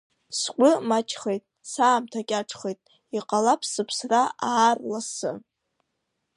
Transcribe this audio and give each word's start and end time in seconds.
Сгәы 0.39 0.71
маҷхеит, 0.87 1.43
саамҭа 1.71 2.21
кьаҿхеит, 2.29 2.79
иҟалап 3.17 3.61
сыԥсра 3.71 4.21
аар 4.51 4.77
лассы. 4.89 5.31